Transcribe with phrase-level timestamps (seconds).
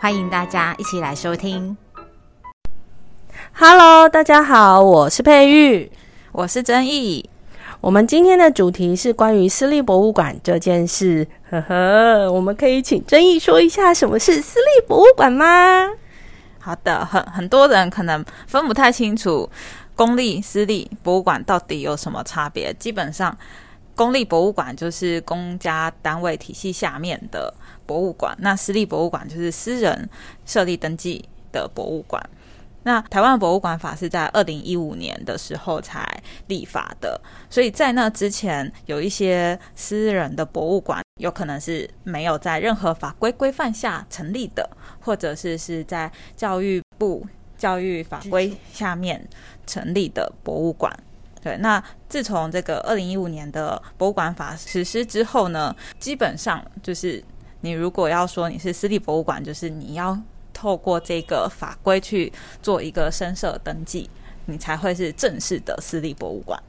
[0.00, 1.76] 欢迎大家一起来收听。
[3.52, 5.90] Hello，大家好，我是佩玉。
[6.30, 7.28] 我是曾毅，
[7.80, 11.26] 我们今天的主题是关于私立博物馆这件事。
[11.50, 15.90] 呵呵，我们可以请曾毅说一下什么是私立博物馆吗？
[16.60, 19.50] 好的，很很多人可能分不太清楚
[19.96, 22.72] 公立、私立博物馆到底有什么差别。
[22.74, 23.36] 基本上，
[23.98, 27.52] 公立博物馆就是公家单位体系下面的
[27.84, 30.08] 博物馆，那私立博物馆就是私人
[30.46, 32.22] 设立登记的博物馆。
[32.84, 36.06] 那台湾博物馆法是在二零一五年的时候才
[36.46, 49.28] 立法的，所以在那之前，有一些私人的博物馆有可能是没有在任何法规规范下成立的，或者是是在教育部教育法规下面
[49.66, 50.96] 成立的博物馆。
[51.42, 57.22] 对，那自从这个二零一五年的博物馆法实施之后呢，基本上就是
[57.60, 60.18] 你如果要说你是私立博物馆，就是你要
[60.52, 64.10] 透过这个法规去做一个申设登记，
[64.46, 66.60] 你才会是正式的私立博物馆。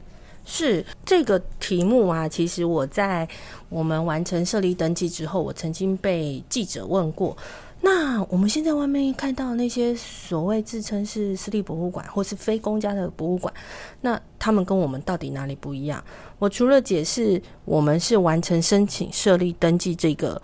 [0.45, 3.27] 是这个题目啊，其实我在
[3.69, 7.35] 我们完成设立登记之后，我曾经被记者问过。
[7.81, 13.53] 那我们现在外面看到那些所谓自称是私立博物馆或是非公家的博物馆，
[14.01, 16.03] 那他们跟我们到底哪里不一样？
[16.37, 20.41] 我除了解释我们是完成申请设立登记这个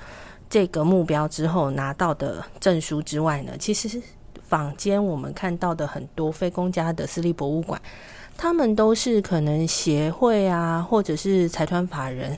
[0.49, 4.01] 这个目标之后拿到的证书之外呢，其实
[4.47, 7.81] 坊间我们看到的很多非公家的私立博物馆。
[8.37, 12.37] 他们都是可能协会啊，或者是财团法人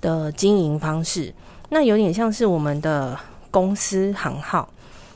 [0.00, 1.34] 的经营方式，
[1.68, 3.18] 那有点像是我们的
[3.56, 4.68] 公司行号，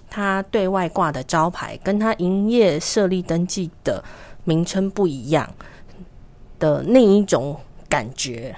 [0.09, 4.03] 它对外挂的招牌跟它营业设立登记的
[4.45, 5.47] 名称不一样
[6.59, 7.55] 的另一种
[7.87, 8.57] 感觉。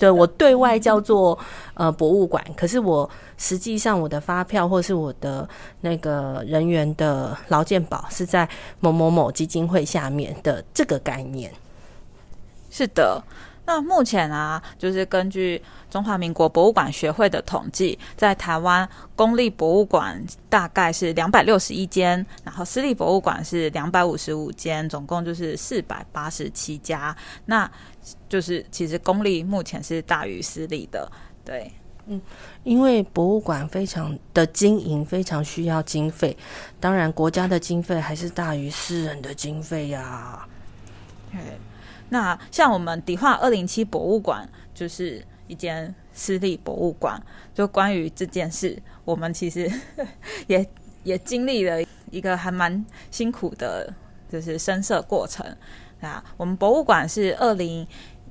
[0.00, 1.38] 对我对外叫做
[1.74, 3.08] 呃博物馆，可是我
[3.38, 5.48] 实际上我的发票或是我的
[5.82, 8.48] 那个人员的劳健保是在
[8.80, 11.52] 某某某基金会下面的这个概念。
[12.68, 13.22] 是的，
[13.70, 27.16] 那目前啊，就是根据中华民国博物馆学会的统计，在台湾公立博物馆大概是两百六十一间，然后私立博物馆是两百五十五间，总共就是四百八十七家。
[27.44, 27.70] 那
[28.28, 31.08] 就是其实公立目前是大于私立的，
[31.44, 31.70] 对。
[32.06, 32.20] 嗯
[32.64, 36.36] 因为博物馆非常的经营非常需要经费，
[36.80, 40.44] 当然国家的经费还是大于私人的经费呀。
[41.30, 41.38] 对，
[42.10, 47.20] 那像我们迪化二零七博物馆就是一间私立博物馆，
[47.54, 49.70] 就关于这件事，我们其实
[50.46, 50.64] 也
[51.02, 53.92] 也经历了一个还蛮辛苦的，
[54.28, 55.46] 就是申设过程
[56.00, 56.22] 啊。
[56.36, 57.86] 我们博物馆是二零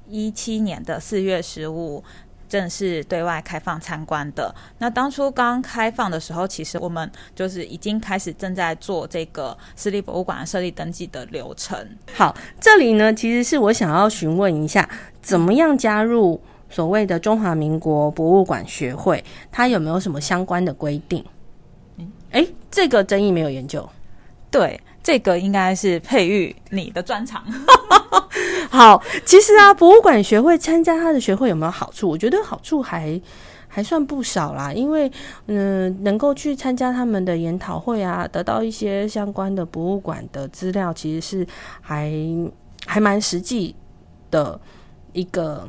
[0.08, 2.04] 一七年的四月十五。
[2.50, 4.54] 正式对外开放参观的。
[4.80, 11.78] 那当初刚开放的时候，其实我们就是已经开始正在做这个私立博物馆设立登记的流程。
[12.16, 14.90] 好，这里呢，其实是我想要询问一下，
[15.22, 19.24] 怎么样加入所谓的中华民国博物馆学会？
[19.52, 21.24] 它有没有什么相关的规定？
[21.98, 23.88] 嗯，哎，这个争议没有研究。
[24.52, 27.44] 对，这个应该是佩玉你的专长。
[28.70, 32.08] 好，其实啊，博物馆学会参加他的学会有没有好处？
[32.08, 33.20] 我觉得好处还
[33.68, 35.12] 还算不少啦，因为
[35.48, 41.48] 嗯、能够去参加他们的研讨会啊，得到一些相关的博物馆的资料，其实是
[41.82, 42.14] 还
[42.86, 43.76] 还蛮实际
[44.32, 44.60] 的
[45.14, 45.68] 一个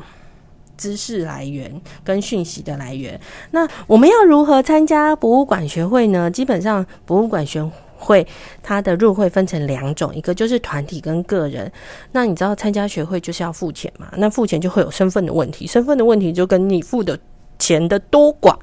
[0.77, 3.19] 知识来源跟讯息的来源。
[3.51, 6.31] 那我们要如何参加博物馆学会呢？
[6.31, 7.63] 基本上，博物馆学
[8.01, 8.27] 会
[8.63, 11.71] 它的入会分成两种，一个就是团体跟个人。
[12.13, 14.09] 那你知道参加学会就是要付钱嘛？
[14.17, 17.17] 那付钱就会有身份的问题，身份的问题就跟你付的
[17.59, 18.57] 钱的多寡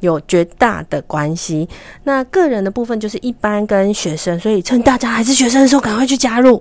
[0.00, 1.68] 有绝大的关系。
[2.04, 6.60] 那个人的部分就是一般跟学生，所以趁大家还是学生的时候赶快去加入，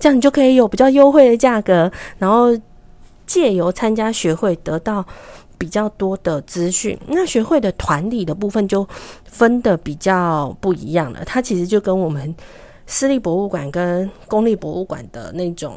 [0.00, 2.48] 这样你就可以有比较优惠的价格，然后
[3.24, 5.06] 借由参加学会得到。
[5.58, 8.86] 比较多的资讯，那学会的团体的部分就
[9.24, 11.24] 分的比较不一样了。
[11.24, 12.34] 它其实就跟我们
[12.86, 15.76] 私立博物馆跟公立博物馆的那种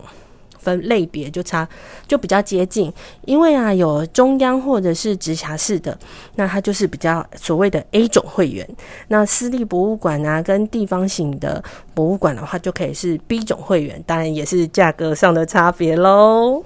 [0.60, 1.68] 分类别就差
[2.08, 2.94] 就比较接近，
[3.26, 5.98] 因为啊有中央或者是直辖市的，
[6.36, 8.68] 那它就是比较所谓的 A 种会员。
[9.08, 11.64] 那私立博物馆啊跟地方型的
[11.96, 16.64] 博物馆的话，就可以是 B 种会员，当然也是价格上的差别喽。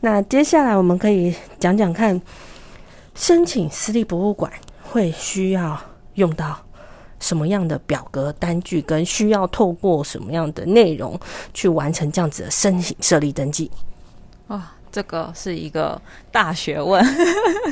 [0.00, 2.20] 那接下来我们可以讲讲看，
[3.16, 4.52] 申请私立博物馆
[4.82, 5.76] 会需要
[6.14, 6.56] 用到。
[7.18, 11.18] 什么样的表格单据，跟需要透过什么样的内容
[11.54, 13.70] 去完成这样子的申请设立登记？
[14.48, 17.02] 哇，这个是一个大学问。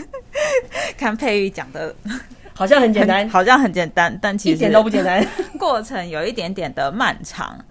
[0.96, 1.94] 看佩玉讲的，
[2.56, 5.24] 好像很简单，好像很简单，但其实一点都不简单，
[5.58, 7.62] 过程有一点点的漫长。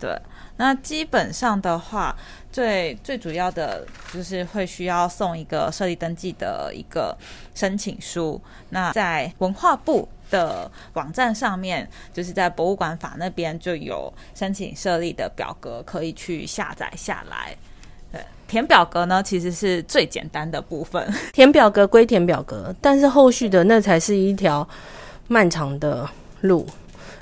[0.00, 0.18] 对，
[0.58, 2.14] 那基本上的话，
[2.52, 7.16] 最最主要的就是会需要送一个设立登记的一个
[7.54, 8.38] 申请书。
[8.68, 10.06] 那在文化部。
[10.30, 17.56] 的网站上面，就是在博物馆法那边就有申请设立的表格，可以去下载下来。
[18.12, 21.10] 对，填表格呢，其实是最简单的部分。
[21.32, 24.68] 填表格归填表格，但是后续的那才是一条
[25.28, 26.06] 漫长的
[26.42, 26.66] 路。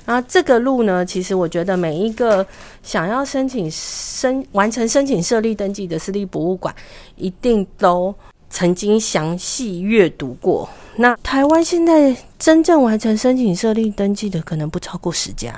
[0.07, 2.47] 然后这个路呢，其实我觉得每一个
[2.81, 6.73] 想要申请申完成申请设立登记的私立博物馆，
[7.17, 8.15] 一定都
[8.49, 10.69] 曾经详细阅读过。
[10.95, 15.53] 那台湾现在真正完成申请设立登记的，可能不超过十家，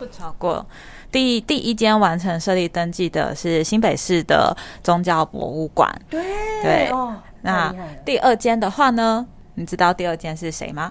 [0.00, 0.66] 不超过。
[1.12, 5.88] 第第一间完成设立登记的是新北市的宗教博物馆。
[6.10, 6.20] 对
[6.60, 7.72] 对哦，那
[8.04, 9.24] 第二间的话呢？
[9.54, 10.90] 你知道第二间是谁吗？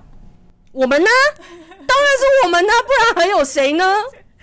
[0.71, 1.09] 我们呢？
[1.87, 3.85] 当然是我们呢，不然还有谁呢？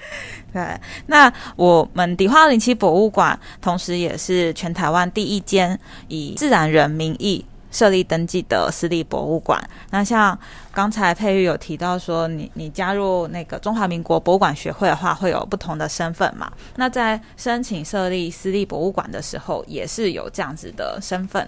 [0.52, 5.78] 对，那我们迪化零七博物馆，同时也是全台湾第一间
[6.08, 7.44] 以自然人名义。
[7.70, 10.36] 设立登记的私立博物馆，那像
[10.72, 16.50] 刚才佩玉有提到说，你你加入那个中华民国博物馆学会的话，会有不同的身份嘛？
[16.76, 21.46] 那在申请设立私立博物馆的时候，也是有这样子的身份。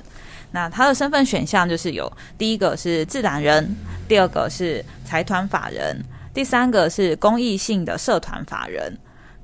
[0.53, 3.77] 那他的身份选项就是有第一个是自然人，
[4.09, 5.97] 第二个是财团法人，
[6.35, 8.97] 第三个是公益性的社团法人。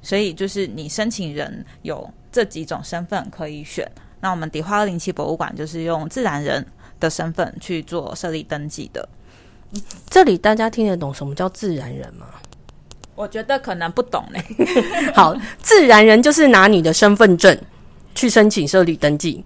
[0.03, 3.91] 所以就是你申请人有这几种身份可以选。
[4.21, 6.65] 那我们迪化二零七博物馆就是用自然人
[7.01, 9.09] 的身份去做设立登记的。
[10.09, 12.27] 这里大家听得懂什么叫自然人吗？
[13.17, 14.39] 我觉得可能不懂呢。
[15.13, 17.59] 好，自然人就是拿你的身份证
[18.15, 19.45] 去申请设立登记，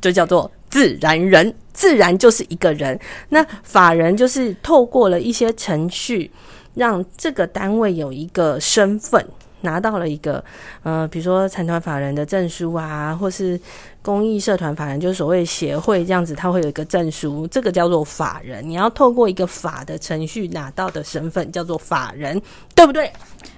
[0.00, 1.54] 就叫做自然人。
[1.72, 2.98] 自然就是一个人，
[3.28, 6.28] 那法人就是透过了一些程序，
[6.74, 9.24] 让这个单位有一个身份。
[9.60, 10.44] 拿到了一个，
[10.84, 13.60] 呃，比如说财团法人的证书啊，或是
[14.02, 18.68] 公益社团法人，就是所谓协会这样子，他会有一个证书，这个叫做法人。
[18.68, 22.40] 你要透过一个法的程序拿到的身份叫做法人，
[22.74, 23.12] 对不对？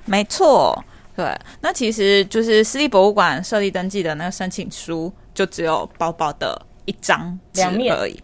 [0.06, 0.82] 没错，
[1.14, 1.38] 对。
[1.60, 6.60] 那其实就是私立博物馆设立登记的那个申请书，就只有薄薄的
[6.90, 8.20] 一张两面而已。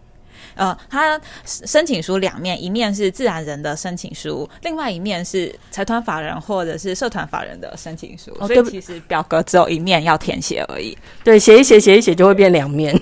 [0.55, 8.35] 呃，他申请书两面，一面是自然人的申请书，另外一面是财团法人或者是社团法人的申请书。
[8.47, 10.97] 所以其实表格只有一面要填写而已。
[11.23, 12.99] 对，写一写，写一写就会变两面。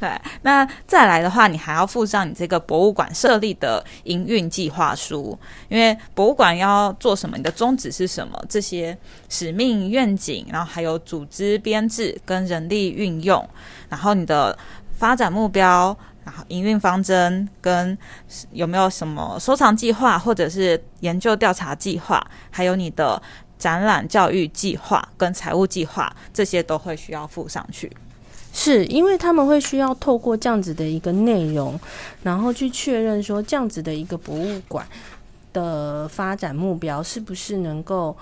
[0.00, 0.10] 对，
[0.42, 8.96] 那再来的话，你还要附上你这个博物馆设立的营运计划书，因为博物馆要做什么，你的宗旨是什么，这些
[9.28, 13.48] 使命愿景，然后还有组织编制跟人力运用，
[13.88, 14.56] 然后你的
[14.92, 15.96] 发展目标。
[16.24, 17.96] 然后营运方针跟
[18.52, 23.22] 有没有什么收藏计划，或者是研究调查计划，还有你的
[23.58, 27.90] 展览教育计划跟财务计划，这些都会需要附上去。
[28.60, 31.78] 是因为他们会需要透过这样子的一个内容，
[32.24, 34.84] 然后去确认说这样子的一个博物馆
[35.52, 38.16] 的发展目标是不是能够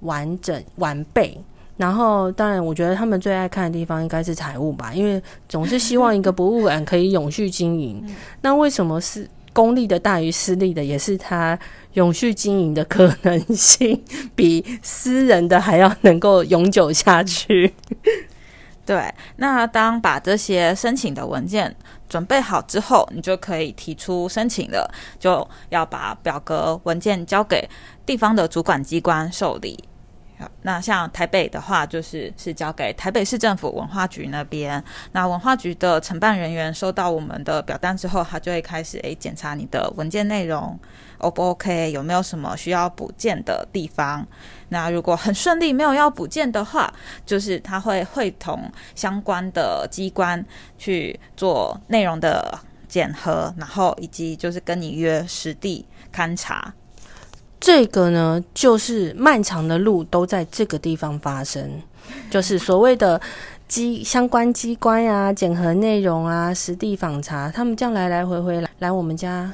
[0.00, 1.38] 完整完备。
[1.76, 8.02] 然后，当然，我觉得他们最爱看的地方应该是财务吧，因为总是希望一个博物馆可以永续经营。
[8.40, 10.82] 那为什么是公立的大于私立的？
[10.82, 11.58] 也是它
[11.94, 14.00] 永续经营的可能性
[14.34, 17.74] 比私人的还要能够永久下去。
[18.84, 21.74] 对，那当把这些申请的文件
[22.08, 27.68] 准备好之后，你就可以提出申请了，就要把表格文件交给
[28.04, 29.84] 地方的主管机关受理。
[30.62, 34.82] 那像台北的话，就是是交给台北市政府文化局那边。
[35.12, 40.78] 那文化局的承办人员收到我们的表单之后，他就会开始诶检查你的文件内容
[41.18, 44.26] ，O 不 OK，有没有什么需要补件的地方。
[44.70, 46.92] 那如果很顺利，没有要补件的话，
[47.24, 50.44] 就是他会会同相关的机关
[50.76, 52.58] 去做内容的
[52.88, 56.72] 检核，然后以及就是跟你约实地勘查。
[57.62, 61.80] 这个呢，就是漫长的路都在这个地方发生，
[62.28, 63.20] 就是所谓的
[63.68, 69.48] 机相关机关呀、检核内容啊、实地访查，他们这样来来回回来来我们家，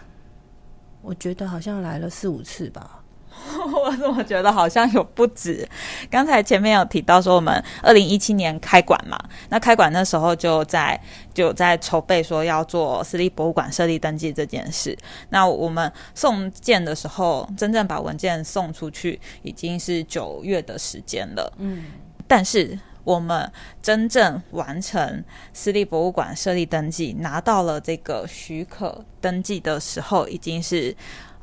[1.02, 2.97] 我觉得好像来了四五次吧。
[3.72, 5.66] 我怎么觉得好像有不止？
[6.10, 9.18] 刚才前面有提到说，我们二零一七年开馆嘛，
[9.48, 11.00] 那开馆那时候就在
[11.32, 14.96] 就在筹备说要做私立博物馆设立登记这件事。
[15.30, 21.52] 那我们送件的时候，真正把文件送出去已经是九月的时间了。
[21.58, 21.84] 嗯，
[22.26, 23.50] 但是我们
[23.82, 30.94] 真正完成私立博物馆设立登记，拿到了这个许可登记的时候，已经是。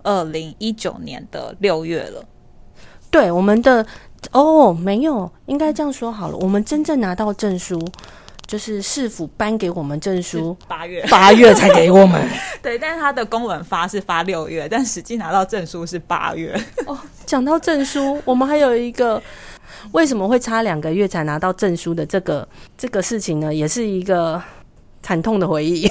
[0.05, 2.23] 二零一九年的六月了，
[3.09, 3.85] 对我们的
[4.31, 6.37] 哦，没有，应该这样说好了。
[6.37, 7.83] 我们真正拿到证书，
[8.45, 12.21] 就是市府颁给我们证书，八月八月才给我们。
[12.61, 16.55] 对，但是他的公文发是发六月，但实际拿到证书是八月。
[16.85, 19.21] 哦，讲到证书，我们还有一个
[19.91, 22.47] 为什么会差两个月才拿到证书的这个
[22.77, 23.53] 这个事情呢？
[23.53, 24.41] 也是一个
[25.01, 25.87] 惨痛的回忆。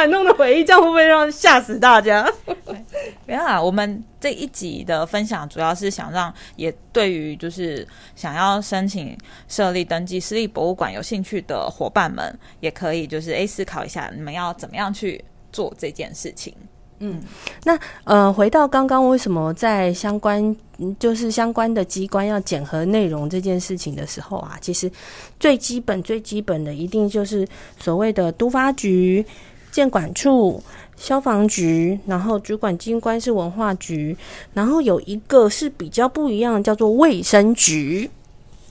[0.00, 2.26] 惨痛的回忆，这样会不会让吓死大家？
[3.26, 9.14] 没有啊，我们这一集的分享主要是想让也对于就是想要申请
[9.46, 16.54] 设立登记私立博物馆有兴趣的伙伴们，也可以就是诶思考一下，你们要怎么样去做这件事情。
[17.00, 17.20] 嗯，
[17.64, 20.56] 那呃，回到刚刚为什么在相关
[20.98, 24.90] 就是相关的机关要检核内容这件事情的时候啊，其实
[25.38, 27.46] 最基本最基本的一定就是
[27.78, 29.24] 所谓的都发局。
[29.70, 30.62] 建管处、
[30.96, 34.16] 消防局，然后主管机关是文化局，
[34.54, 38.10] 然后有一个是比较不一样的，叫做卫生局。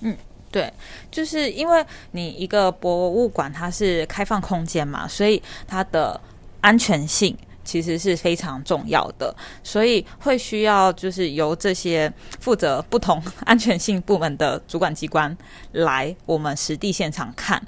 [0.02, 0.16] 嗯，
[0.52, 0.72] 对，
[1.10, 6.20] 就是因为你一个博物馆它是开放空间嘛，所以它的
[6.62, 15.36] 安全性其实是非常重要的，所以会需要就是由这些负责不同安全性部门的主管机关
[15.74, 17.62] 来我们实地现场看。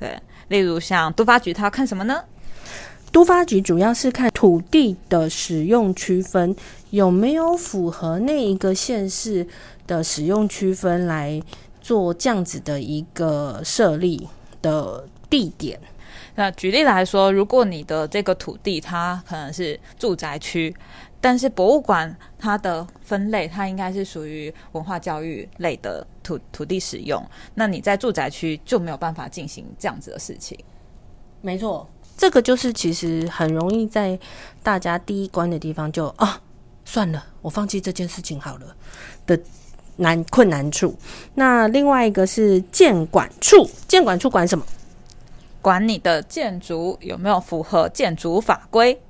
[0.00, 2.24] 对，例如像都发局，他要看什么呢？
[3.12, 6.56] 都发局主要是看土地的使用区分
[6.90, 9.46] 有没有符合那一个县市
[9.86, 11.40] 的使用区分来
[11.82, 14.26] 做这样子的一个设立
[14.62, 15.78] 的地点。
[16.34, 20.74] 那举例来说，如果你的这个土地它可能是住宅区，
[21.20, 27.22] 但是博物馆它的分类它应该是属于文化教育类的土土地使用，
[27.54, 30.58] 那你在住宅区就没有办法进行这样子的事情。
[31.42, 31.86] 没错。
[32.16, 34.18] 这个就是其实很容易在
[34.62, 36.40] 大家第一关的地方就啊
[36.84, 38.76] 算了，我放弃这件事情好了
[39.26, 39.38] 的
[39.96, 40.96] 难困难处。
[41.34, 44.64] 那另外一个是建管处，建管处管什么？
[45.60, 49.00] 管你的建筑有没有符合建筑法规、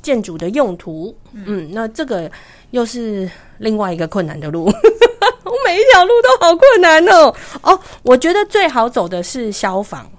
[0.00, 1.14] 建筑的用途。
[1.32, 2.30] 嗯，那这个
[2.70, 4.64] 又是另外一个困难的路。
[5.44, 7.34] 我每一条路都好困难哦。
[7.62, 10.10] 哦，我觉得最好走的是消防。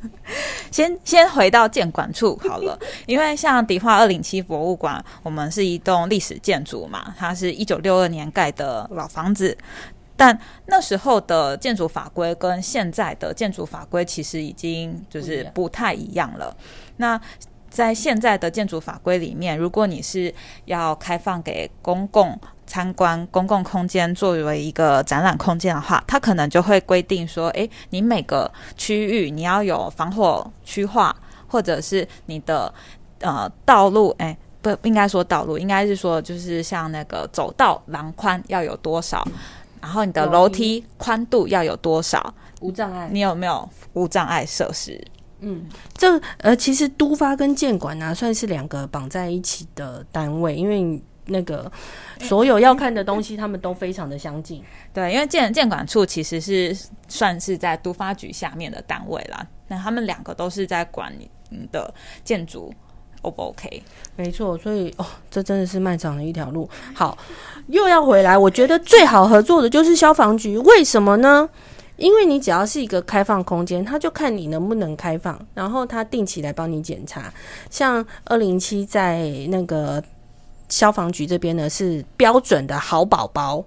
[0.70, 9.56] 先先回到建管处好了，因为像迪化二零七博物馆，我们是一栋历史建筑嘛，它是一九六二年盖的老房子，
[10.16, 16.56] 但那时候的建筑法规跟现在的建筑法规其实已经就是不太一样了。
[16.96, 17.20] 那
[17.78, 31.14] 在现在的建筑法规里面，如果你是要开放给公共，参观公共空间作为一个展览空间的话，它可能就会规定说：，诶，你每个区域你要有防火区划，
[31.46, 32.74] 或者是你的
[33.20, 39.24] 呃道路，诶，不应该说道路，应该是说就是像那个走道廊宽要有多少，
[39.80, 45.00] 然后你的楼梯宽度要有多少，无障碍，你有没有无障碍设施？
[45.40, 45.66] 嗯，
[45.96, 51.02] 这呃，其实都发跟建管呢算是两个绑在一起的单位，因为。
[51.30, 51.70] 那个
[52.20, 54.64] 所有要看的东西，他们都非常的相近。
[54.94, 56.74] 对，因为建建管处其实是
[57.06, 59.46] 算是在都发局下面的单位啦。
[59.66, 61.92] 那他们两个都是在管你的
[62.24, 62.72] 建筑
[63.20, 63.82] ，O 不 OK？
[64.16, 66.66] 没错，所以哦，这真的是漫长的一条路。
[66.94, 67.18] 好，
[67.66, 70.56] 又要回来，我觉得最好合作的就是消防局。
[70.56, 71.46] 为什么呢？
[71.98, 77.30] 因为你只要是一个开放空间，他就看你能不能开放，然后他定期来帮你检查。
[77.68, 80.02] 像二零七在那个。
[80.70, 83.64] 消防局这边呢是标准的好宝宝，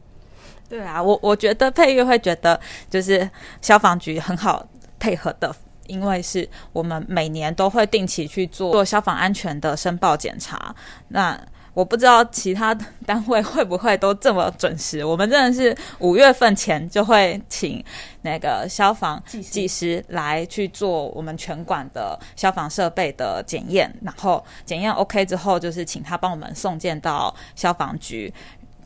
[0.69, 2.61] 对啊，我我觉得配乐会觉得
[2.91, 3.27] 就是
[3.59, 4.63] 消防局很好
[4.99, 5.51] 配合的，
[5.87, 10.75] 因为是我们每年都会定期去做做消防安全的申报检查，
[11.07, 11.35] 那。
[11.73, 12.73] 我不知道其他
[13.05, 15.05] 单位会不会都这么准时。
[15.05, 17.83] 我们真的是五月份前就会请
[18.23, 28.33] 那个消防技师来去做我们全馆的消防设备的检验，然后检验 OK 之后，就是请他帮我们送件到消防局，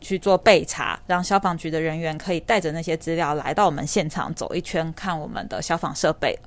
[0.00, 6.38] 去做备查，让消防局的人员可以带着那些资料来到我们现场走一圈，看我们的消防设备。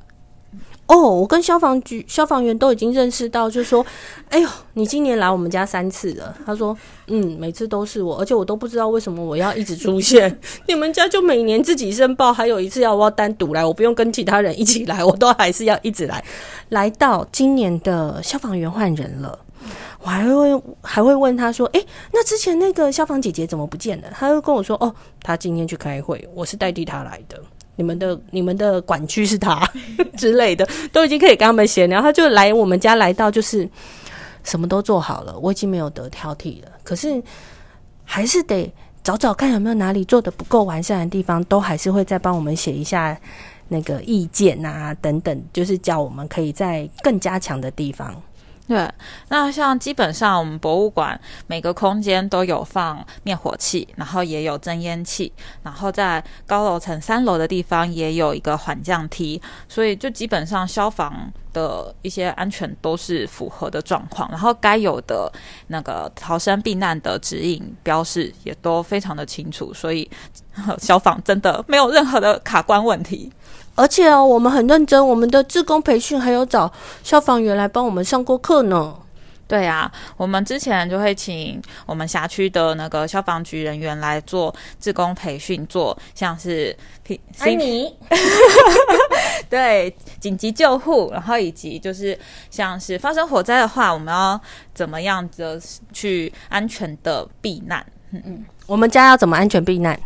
[0.87, 3.85] 哦，我跟消防局消防员都已经认识到，就说，
[4.29, 6.35] 哎呦，你今年来我们家三次了。
[6.43, 6.75] 他说，
[7.05, 10.35] 嗯，每次都是我，而且我都不知道为什么我要一直出现。
[10.67, 16.23] 你们家就每年自己申报，还有一次要我要单独来，我不用跟其他人一起来，我都还是要一直来。
[16.69, 19.37] 来到今年的消防员换人了，
[20.01, 24.07] 我还会还会问他说，哎，那之前那个消防姐姐怎么不见了？
[24.11, 24.91] 他就跟我说，哦，
[25.21, 27.39] 他今天去开会，我是代替他来的。
[27.79, 29.65] 你们的你们的管区是他
[30.17, 32.01] 之类的，都已经可以跟他们闲聊。
[32.01, 33.67] 他就来我们家，来到就是
[34.43, 36.69] 什么都做好了，我已经没有得挑剔了。
[36.83, 37.23] 可是
[38.03, 38.69] 还是得
[39.01, 43.17] 找找看有没有哪里做的不够完善的地方，都还是会再帮我们写一下
[43.69, 48.13] 那个意见啊等等，就是叫我们可以在更加强的地方。
[48.69, 48.87] 对，
[49.29, 55.33] 那像基本上我们博物馆每个空间都有放灭火器，然后也有增烟器，
[55.63, 65.33] 然后在高楼层三楼的地方也有一个缓降梯，所以就基本上消防的一些安全都是符合的状况，然后该有的
[65.65, 70.07] 那个逃生避难的指引标示也都非常的清楚，所以
[70.77, 73.31] 消防真的没有任何的卡关问题。
[73.79, 76.69] 而且哦，我们很认真，我们的志工培训还有找
[77.01, 78.93] 消防员来帮我们上过课呢。
[79.47, 87.91] 对啊，我们之前就会请我们辖区的那个消防局人员来做志工培训，做像是 P 安妮，
[89.49, 92.15] 对紧急救护，然后以及就是
[92.51, 94.39] 像是发生火灾的话，我们要
[94.73, 95.59] 怎么样的
[95.91, 97.83] 去安全的避难？
[98.11, 99.99] 嗯嗯，我们家要怎么安全避难？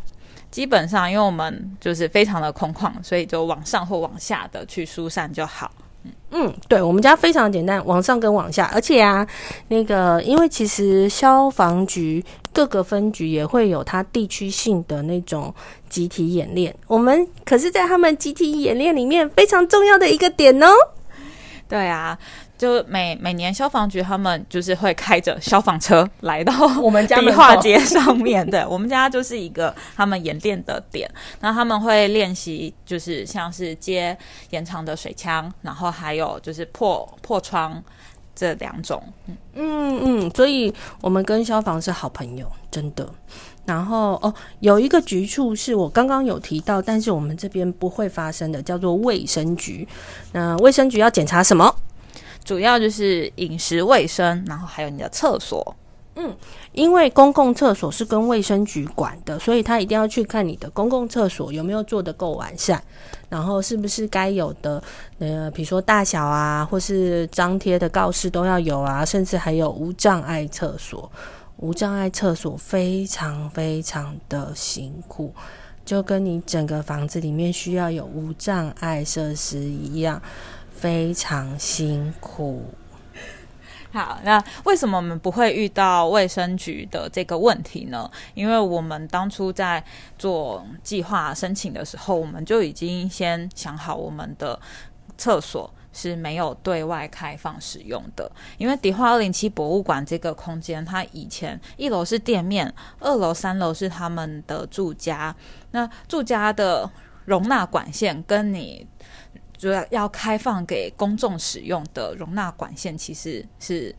[0.54, 5.72] 基本上，因为我们就是非常的空旷，所以就往上或往下的去疏散就好。
[6.04, 8.70] 嗯嗯，对我们家非常简单，往上跟往下。
[8.72, 9.28] 而且啊，
[9.70, 15.52] 那个因为其实消防局各个分局也会有它地区性的那种
[15.90, 20.68] 集体演练，我们可是在他们集体演练里面非常重要的一个点哦。
[21.68, 22.20] 对啊。
[22.64, 31.12] 就每每年消防局他们就是会开着消防车来到我们家迪化街上面，对我们家就是一个他们演练的点。
[31.42, 34.18] 那他们会练习，就是像是接
[34.52, 37.84] 延长的水枪，然后还有就是破破窗
[38.34, 39.04] 这两种。
[39.56, 43.06] 嗯嗯，所以我们跟消防是好朋友，真的。
[43.66, 49.86] 然后哦，有一个局处是我刚刚有提到，但是我们这边不会发生的，叫做卫生局。
[50.32, 51.76] 那卫生局要检查什么？
[52.44, 55.76] 主要就是饮食卫生，然后还有你的厕所。
[56.16, 56.32] 嗯，
[56.74, 62.80] 因为公共厕所是跟卫生局管的，所以他一定要去看你的公共厕所有没有做得够完善，
[63.30, 64.82] 然后是不是该有的
[65.18, 71.12] 呃，比如说大小啊，或是张贴的告示都要有啊，甚至还有无障碍厕所。
[71.58, 75.34] 无障碍厕所非常非常的辛苦，
[75.84, 80.22] 就跟你整个房子里面需要有无障碍设施一样。
[80.84, 82.62] 非常辛苦。
[83.94, 88.12] 好，那为什么我们不会遇到卫生局的这个问题呢？
[88.34, 89.82] 因为我们当初在
[90.18, 94.60] 做计划申请的时候，我们就已经先想好，我们的
[95.18, 98.30] 厕所是没有对外开放使用的。
[98.58, 105.34] 因为迪化二零七博物馆这个空间，它以前一楼是店面，二楼、三楼是他们的住家。
[105.72, 106.92] 那住家的
[107.24, 108.86] 容纳管线跟你。
[109.64, 113.96] 主要要开放给公众使用的容纳管线其实是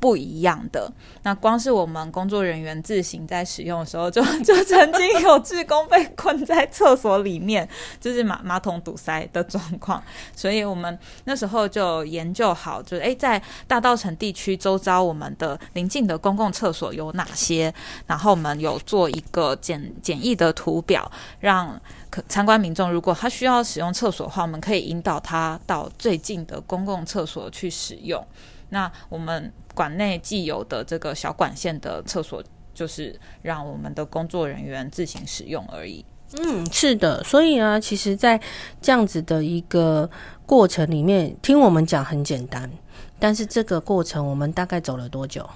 [0.00, 0.90] 不一样的。
[1.22, 7.68] 那光是我们工作人员自行在使用的时候， 就就曾经有职工被困在厕所里面，
[8.00, 10.02] 就是马马桶堵塞的状况。
[10.34, 17.72] 所以我们那时候就研究好，就诶，在大道城地区周遭，我们的邻近的公共厕所有哪些？
[18.06, 21.80] 然后我们有做一个简简易的图表，让。
[22.10, 28.26] 可参观民众，如果他需要使用厕所的话，我们可以引导他到最近的公共厕所去使用。
[28.70, 32.42] 那我们馆内既有的这个小管线的厕所，
[32.74, 36.04] 就是让我们的工作人员自行使用而已。
[36.38, 37.22] 嗯，是的。
[37.24, 38.40] 所以啊，其实，在
[38.80, 40.08] 这样子的一个
[40.46, 42.70] 过程里面，听我们讲很简单，
[43.18, 45.48] 但是这个过程我们大概走了多久？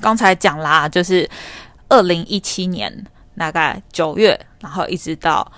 [0.00, 1.28] 刚才讲啦，就是
[1.88, 3.06] 二零一七年。
[3.38, 5.50] 大概九月，然后一直到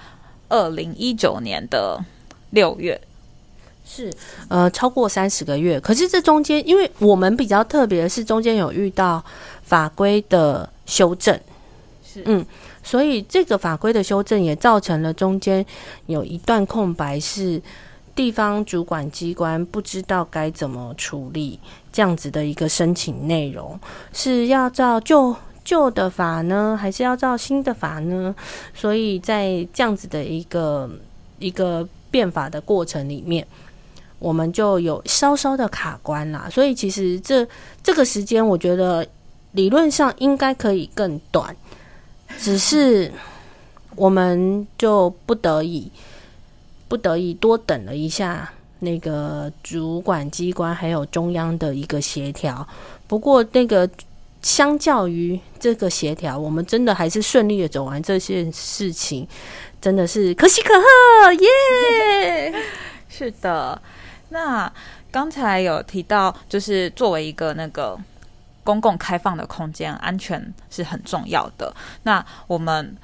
[0.48, 1.98] 二零一九年的
[2.50, 3.00] 六月，
[3.94, 4.10] 是
[4.48, 5.78] 呃超过三十个月。
[5.78, 9.22] 可是这中间，因为我们比较特别的是，中间有遇到
[9.62, 11.38] 法规的修正，
[12.02, 12.46] 是嗯，
[12.82, 15.64] 所以这个法规的修正也造成了中间
[16.06, 17.60] 有一段空白，是
[18.14, 21.60] 地方主管机关不知道该怎么处理
[21.92, 23.78] 这样子的一个申请内容，
[24.12, 25.36] 是要照旧。
[25.64, 28.34] 旧的法呢，还是要照新的法呢？
[28.74, 30.90] 所以在这样子的一个
[31.38, 33.46] 一个变法的过程里面，
[34.22, 36.48] 我们就有稍稍的卡关啦。
[36.50, 37.46] 所以其实这
[37.82, 39.06] 这个时间，我觉得
[39.52, 41.54] 理论上应该可以更短，
[42.38, 43.10] 只是
[43.96, 45.90] 我们就不得已
[46.88, 52.66] 不得已多等了一下那个主管机关还有中央的一个协调。
[53.06, 53.88] 不过那个。
[54.44, 59.24] 相较于这个协调，我们真的还是顺利的走完这件事情，
[59.80, 62.52] 真的是可喜可贺耶！
[63.08, 63.80] 是的，
[64.32, 64.72] 那
[65.10, 67.98] 刚才有提到，就是作为一个那个
[68.64, 71.72] 公共开放的空间，安全是很重要的。
[72.04, 72.96] 那我们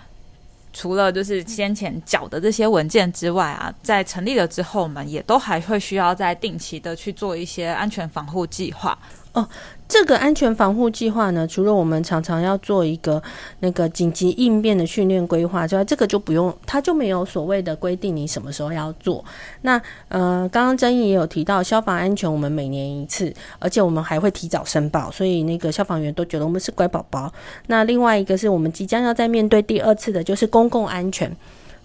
[0.72, 8.98] 除了就是先前缴的这些文件之外啊，在成立了之后，我们也都还会需要在定期的去做一些安全防护计划
[9.32, 9.46] 哦。
[9.88, 13.20] 这个安全防护计划呢，除了我们常常要做一个
[13.60, 19.24] 那个紧急应变的训练规划之外，这个就不用，它就没有所谓的规定你什么时候要做。
[19.62, 27.32] 那呃，刚刚曾毅也有提到消防安全，我们每年一次，而且我们还会提早申报，所以那个消防员都觉得我们是乖宝宝。
[27.68, 31.34] 那另外一个是我们即将要在面对第二次的，就是公共安全，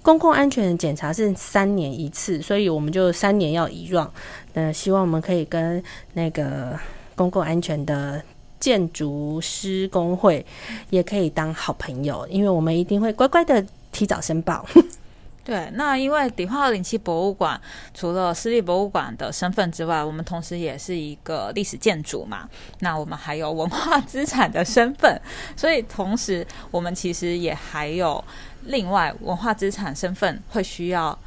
[0.01, 4.09] 公共安全的检查是三年一次，所以我们就三年要一 run。
[4.53, 6.77] 那希望我们可以跟那个。
[7.15, 8.21] 公共安全的
[8.60, 10.45] 建筑师工会
[10.89, 14.65] 也可以当好朋友，因为我们一定会乖乖的提早申报。
[15.45, 17.60] 对，那因为迪化二零七博物馆
[17.93, 22.47] 除了私立博物馆的身份之外，我们同时也是一个历史建筑嘛。
[22.80, 25.21] 那我们还有文化资产的身份，
[25.58, 28.23] 所以同时我们其实也还有
[28.67, 31.19] 另外文化资产身份会需要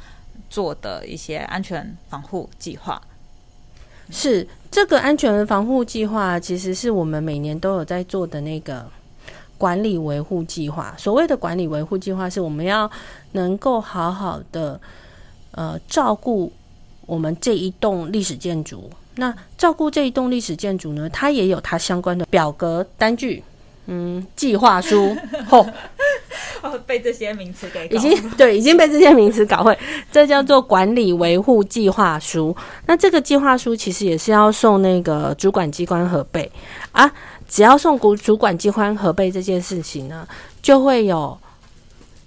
[0.49, 2.99] 做的一些安全防护计划。
[4.09, 8.85] 是这个安全防护计划，其实是我们每年都有在做的那个
[9.57, 10.93] 管理维护计划。
[10.97, 12.89] 所谓的管理维护计划，是我们要
[13.33, 14.79] 能够好好的
[15.51, 16.51] 呃照顾
[17.05, 18.89] 我们这一栋历史建筑。
[19.15, 23.43] 那照顾这一栋历史建筑呢，它也有它相关的表格单据。
[23.89, 25.15] 嗯，计划书，
[25.47, 25.65] 吼，
[26.85, 29.77] 被这些名词给已经对，已经被这些名词搞会，
[30.11, 32.53] 这叫做管理维护计划书。
[32.85, 36.51] 那这个计划书其实也是要送那个主管机关核备
[36.91, 37.09] 啊。
[37.47, 40.27] 只要送主主管机关核备这件事情呢，
[40.61, 41.37] 就会有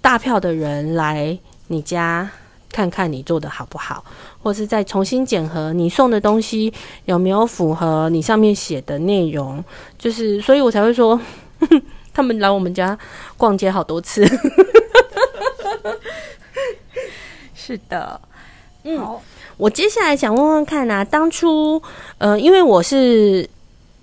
[0.01, 2.27] 大票的人来你家
[2.71, 4.03] 看看你做的好不好，
[4.41, 6.73] 或是再重新检核你送的东西
[7.05, 9.63] 有没有符合你上面写的内容。
[9.99, 11.21] 就是，所以我才会说。
[12.13, 12.97] 他们来我们家
[13.37, 14.25] 逛街好多次，
[17.55, 18.19] 是的。
[18.83, 18.99] 嗯，
[19.57, 21.81] 我接下来想问问看啊，当初
[22.17, 23.47] 呃，因为我是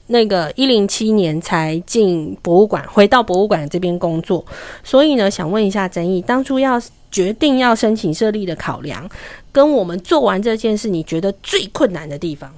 [0.06, 4.44] 那个一零七年才进博物馆，回到博物馆这边工作，
[4.84, 9.08] 所以呢，想问一下曾毅，当初要决定要申请设立的考量，
[9.50, 12.54] 跟我们做完这件事，你觉得最困难的地方？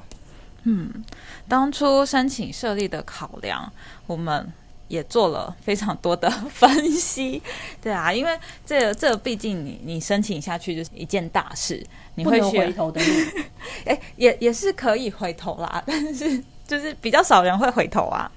[0.65, 1.03] 嗯，
[1.49, 3.73] 当初申请设立的考量，
[4.07, 4.53] 我们。
[4.91, 7.41] 也做了非常多的分析，
[7.81, 11.81] 对啊，因为这这毕竟你你申请下去就是一件大事，
[12.17, 13.13] 你会回头的路，
[13.87, 18.31] 哎，也也是可以回头啦， 但是就是比较少人会回头啊。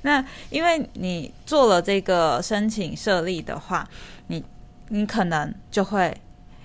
[0.00, 3.88] 那因为你做了这个申请设立的话，
[4.26, 4.42] 你
[4.88, 6.12] 你可能就会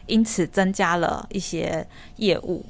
[0.08, 2.66] 因此增加了一些业务。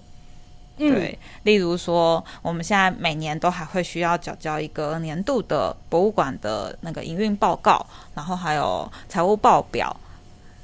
[0.78, 9.96] 对，例如说，我们现在每年都还会需要缴交一个年度的博物馆的那个营运报告，然后还有财务报表，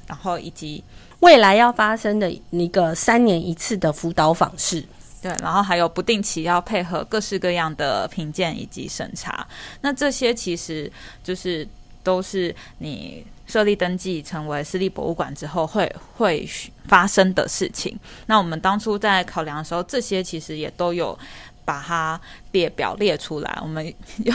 [0.06, 0.82] 然后以及
[1.18, 4.84] 未来要发生的一个三年一次的辅导访视。
[5.20, 9.46] 对，然后还有不定期要配合各式各样的评鉴以及审查。
[9.80, 10.90] 那这些其实
[11.22, 11.66] 就是
[12.02, 13.26] 都是你。
[13.46, 16.48] 设立登记成为私立博物馆之后，会会
[16.86, 17.98] 发生的事情。
[18.26, 21.18] 那我们当初在考量的时候，这些其实也都有
[21.64, 22.20] 把它
[22.52, 23.58] 列表列出来。
[23.62, 23.86] 我们
[24.24, 24.34] 又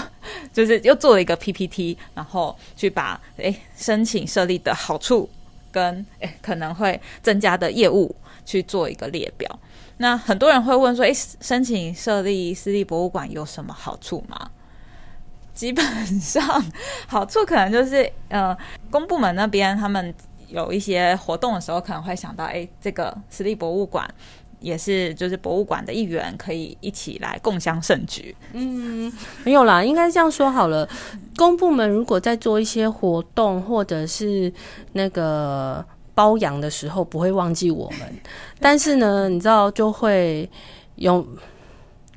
[0.53, 5.29] 就是又做了一个 PPT，然后去把诶申请设立的好处
[5.71, 9.59] 跟诶可能会增加的业务去做一个列表。
[9.97, 14.49] 那很多人会问说，诶，申请设立私立博物馆有什么好处吗？
[15.53, 15.83] 基本
[16.19, 16.63] 上
[17.07, 18.55] 好处可能就是，呃，
[18.89, 20.13] 公部门那边他们
[20.47, 24.09] 有一些活动的时候，可能会想到，哎，这个私立博物馆
[24.59, 28.35] 也是就是博物馆的一员，可以一起来共襄盛举。
[28.53, 29.11] 嗯，
[29.43, 30.87] 没有啦，应该这样说好了。
[31.35, 34.51] 公部门如果在做一些活动或者是
[34.93, 38.19] 那个包养的时候，不会忘记我们，
[38.59, 40.49] 但是呢，你知道就会
[40.95, 41.25] 有。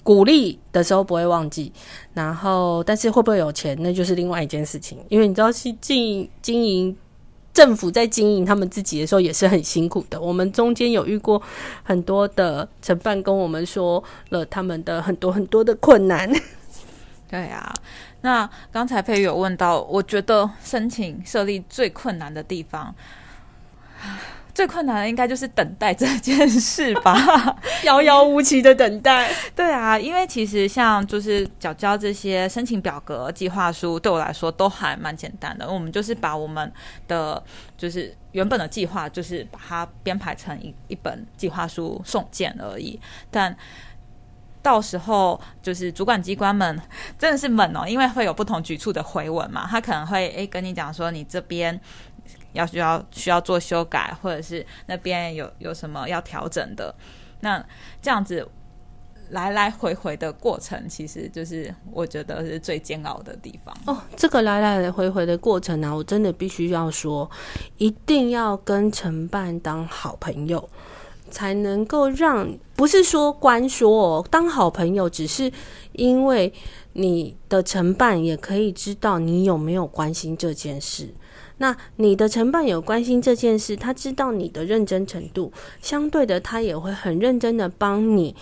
[0.02, 1.72] 鼓励的时候不会忘记，
[2.14, 4.98] 然后但是会不会有钱，那就是另外一件事情。
[5.08, 6.96] 因为你知道，去经营经营
[7.54, 10.20] 政府在经营他们自己的时候也是很辛苦的。
[10.20, 11.40] 我们中间有遇过
[11.82, 16.30] 很多的承办跟我们说了他们的很多很多的困难。
[17.28, 17.72] 对啊，
[18.22, 22.94] 那刚才佩玉有问到，我觉得申请设立最困难的地方。
[24.54, 27.14] 最困难的应该就是等待这件事吧，
[27.84, 29.30] 遥遥无期的等待。
[29.56, 35.70] 对啊，因为其实像就是缴交这些申请表格、计划书，对我来说都还蛮简单的。
[35.70, 36.70] 我们就是把我们
[37.08, 37.42] 的
[37.78, 43.00] 就是原本的计划，就是把它编排成一一本计划书送件而已。
[43.30, 43.56] 但
[44.60, 46.78] 到时候就是主管机关们
[47.18, 51.80] 真的是猛哦，因为会有不同局处的回文嘛，他可能会诶跟你讲说你这边。
[52.52, 56.94] 要需要需要做修改，或者是那边有有什么要调整的，
[57.40, 57.64] 那
[58.00, 58.46] 这样子
[59.30, 63.74] 来来回回的过程，其实就是我觉得是最煎熬的地方。
[63.86, 67.30] 哦，这个来来回回的过程呢，我真的必须要说，
[67.78, 70.68] 一定要跟承办当好朋友，
[71.30, 75.50] 才能够让不是说官说哦，当好朋友，只是
[75.92, 76.52] 因为
[76.92, 81.08] 你的承办也可以知道你有没有关心这件事。
[81.62, 88.34] 那你的承办有关心这件事，他知道你的认真程度，相对的，他也会很认真的帮你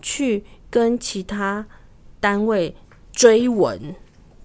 [0.00, 1.66] 去跟其他
[2.20, 2.74] 单位
[3.12, 3.78] 追问。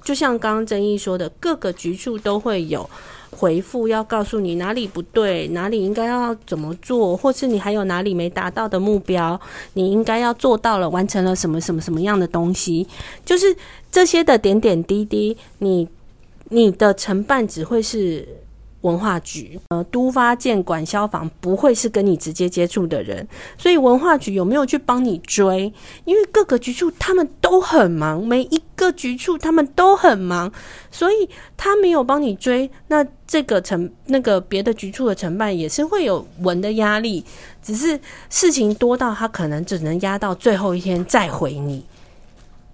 [0.04, 2.90] 就像刚刚曾毅说的，各个局处都会有
[3.32, 9.40] 回复，要告诉你哪里不对，哪里应该要怎么做，或是你还有哪里没达到的目标，
[9.76, 12.86] 你应该要做到了，完成了什么什么什么样的东西，
[13.24, 13.56] 就是
[13.90, 15.88] 这些的点点滴滴，你。
[16.50, 18.28] 你的承办只会是
[18.82, 25.72] 文化局，呃，都发建管消防不会是跟你直接接触的人，所以文化局有没有去帮你追？
[26.06, 30.50] 因为各个局处他们都很忙，每一个局处他们都很忙，
[30.90, 37.26] 所以他没有帮你追，那这个承那个别的局处的承办也是会有文的压力，
[37.62, 41.86] 只是事情多到他可能只能压到最后一天再回你，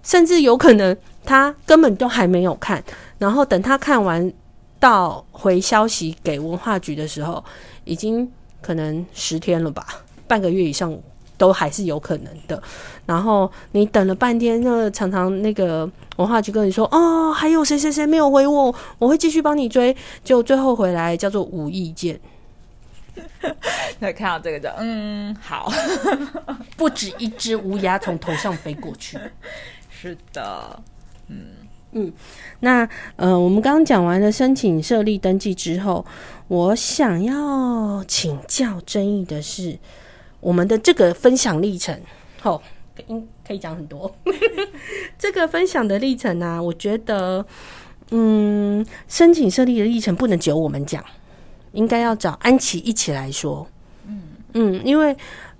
[0.04, 2.84] 甚至有可能他根本都还没有看。
[3.18, 4.32] 然后等他看完，
[4.78, 7.42] 到回消息给文化局的时候，
[7.84, 9.86] 已经可能十天了吧，
[10.26, 10.96] 半个月以上
[11.38, 12.62] 都还是有可能的。
[13.06, 22.20] 然后你等了半天，那常常那个文化局跟你说：“哦，还有谁谁谁没有回我，我会继续帮你追。”就最后回来叫做无意见。
[23.98, 25.72] 那看到这个就嗯好，
[26.76, 29.18] 不止一只乌鸦从头上飞过去。
[29.88, 30.82] 是的，
[31.28, 31.55] 嗯。
[31.98, 32.12] 嗯，
[32.60, 36.04] 那呃，我们刚刚讲完了申请设立登记之后，
[36.46, 39.78] 我想要请教争议的是
[40.40, 41.98] 我们的这个分享历程。
[42.42, 42.60] 哦，
[43.06, 44.14] 应可以讲很多。
[45.18, 47.42] 这个分享的历程呢，我觉得，
[48.10, 51.02] 嗯，申请设立的历程不能只有我们讲，
[51.72, 53.66] 应该要找安琪一起来说。
[54.06, 55.16] 嗯嗯，因为。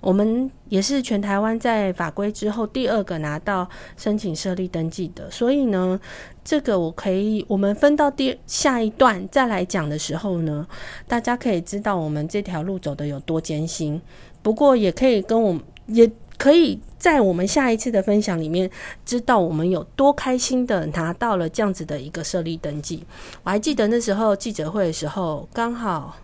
[0.07, 3.67] 我们也是全台湾在法规之后第二个拿到
[3.97, 5.99] 申请设立登记的，所以呢，
[6.45, 10.65] 这个我可以我们分到第下一段再来讲的时候呢，
[11.09, 14.01] 大家可以知道我们这条路走的有多艰辛。
[14.41, 18.71] 不过也可以跟我也可以在我们下一次的分享里面
[19.03, 23.05] 知道我们有多开心的拿到了这样子的一个设立登记。
[23.43, 26.15] 我还记得那时候记者会的时候，刚好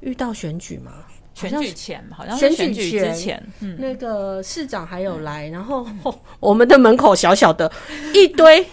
[0.00, 0.92] 遇到选举嘛。
[1.34, 3.42] 选举前，好像选举之前，
[3.78, 5.86] 那个市长还有来，然后
[6.40, 7.70] 我们的门口小小的
[8.14, 8.64] 一堆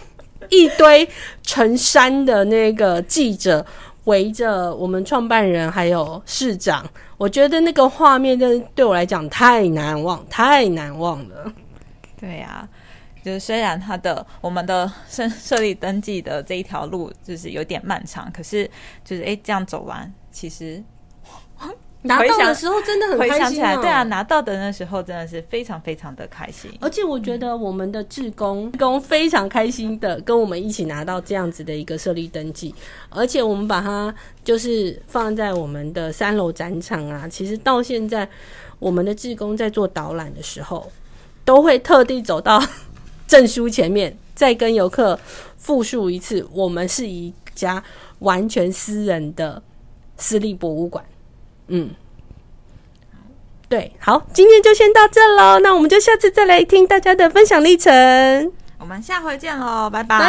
[0.48, 1.08] 一堆
[1.42, 3.64] 成山的那个记者
[4.04, 11.52] 围着我们创办人还有市长，我觉得那个画面真的对我来讲太难忘，太难忘了。
[12.18, 12.68] 对呀，
[13.24, 18.70] 就是虽然他的我们的设设立登记的这一条路就是有点漫长，可是
[19.04, 20.82] 就是哎，这样走完其实。
[22.02, 23.76] 拿到的时候真的很开心啊！
[23.76, 26.70] 对啊，拿到的那时候真的是非常非常的开心。
[26.80, 32.74] 而且我觉得我们的志工工非常开心的跟我们一起拿到这样子的一个设立登记，
[33.10, 37.28] 而且我们把它就是放在我们的三楼展场啊。
[37.28, 38.26] 其实到现在，
[38.78, 40.90] 我们的志工在做导览的时候，
[41.44, 42.62] 都会特地走到
[43.28, 45.20] 证书前面，再跟游客
[45.58, 47.84] 复述一次：我们是一家
[48.20, 49.62] 完全私人的
[50.16, 51.04] 私立博物馆。
[51.70, 51.90] 嗯，
[53.68, 55.60] 对，好，今天就先到这喽。
[55.60, 58.52] 那我们就下次再来听大家的分享历程。
[58.78, 60.28] 我们下回见喽，拜拜，拜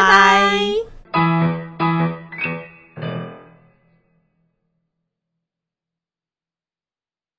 [1.11, 1.50] 拜。